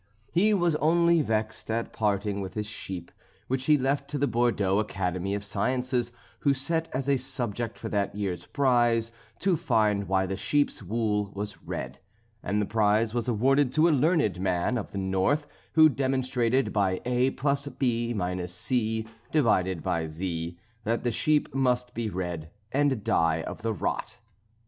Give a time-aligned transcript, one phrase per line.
[0.31, 3.11] He was only vexed at parting with his sheep,
[3.47, 7.87] which he left to the Bordeaux Academy of Sciences, who set as a subject for
[7.89, 9.11] that year's prize,
[9.41, 11.99] "to find why this sheep's wool was red;"
[12.41, 16.99] and the prize was awarded to a learned man of the North, who demonstrated by
[17.05, 23.03] A plus B minus C divided by Z, that the sheep must be red, and
[23.03, 24.17] die of the rot.